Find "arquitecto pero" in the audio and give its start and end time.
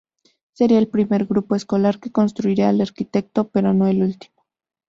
2.81-3.71